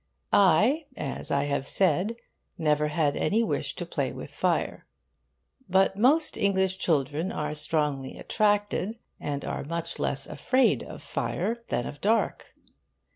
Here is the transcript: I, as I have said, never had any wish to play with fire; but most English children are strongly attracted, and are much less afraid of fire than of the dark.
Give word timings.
I, 0.33 0.87
as 0.97 1.29
I 1.29 1.43
have 1.43 1.67
said, 1.67 2.15
never 2.57 2.87
had 2.87 3.15
any 3.15 3.43
wish 3.43 3.75
to 3.75 3.85
play 3.85 4.11
with 4.11 4.33
fire; 4.33 4.87
but 5.69 5.95
most 5.95 6.37
English 6.37 6.79
children 6.79 7.31
are 7.31 7.53
strongly 7.53 8.17
attracted, 8.17 8.97
and 9.19 9.45
are 9.45 9.63
much 9.63 9.99
less 9.99 10.25
afraid 10.25 10.81
of 10.81 11.03
fire 11.03 11.63
than 11.67 11.85
of 11.85 11.97
the 12.01 12.01
dark. 12.01 12.55